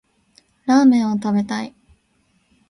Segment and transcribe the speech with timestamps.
[0.65, 1.75] ラーメンを食べたい